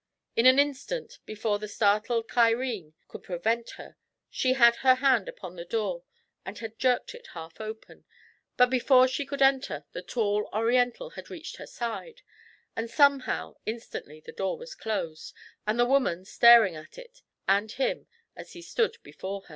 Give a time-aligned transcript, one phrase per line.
[0.35, 3.97] In an instant, before the startled Cairene could prevent her,
[4.31, 6.01] she had her hand upon the door,
[6.43, 8.05] and had jerked it half open;
[8.57, 12.23] but before she could enter, the tall Oriental had reached her side,
[12.75, 15.35] and somehow instantly the door was closed,
[15.67, 19.49] and the woman staring at it and him as he stood before it.